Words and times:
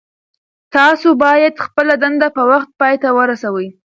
تاسو 0.75 1.07
باید 1.23 1.53
خپله 1.65 1.93
دنده 2.03 2.27
په 2.35 2.43
وخت 2.51 2.69
پای 2.79 2.95
ته 3.03 3.09
ورسوئ. 3.17 3.67